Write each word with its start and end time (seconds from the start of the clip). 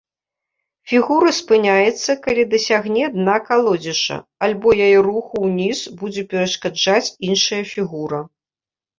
Фігура 0.91 1.31
спыняецца, 1.39 2.11
калі 2.25 2.43
дасягне 2.53 3.03
дна 3.15 3.35
калодзежа, 3.49 4.17
альбо 4.47 4.67
яе 4.85 4.97
руху 5.09 5.33
ўніз 5.47 5.79
будзе 5.99 6.23
перашкаджаць 6.33 7.13
іншая 7.29 7.61
фігура. 7.73 8.19